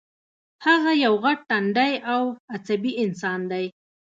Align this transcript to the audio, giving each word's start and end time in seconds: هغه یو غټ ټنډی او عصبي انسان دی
هغه 0.65 0.91
یو 1.05 1.13
غټ 1.23 1.37
ټنډی 1.49 1.93
او 2.13 2.21
عصبي 2.53 2.91
انسان 3.05 3.39
دی 3.51 3.65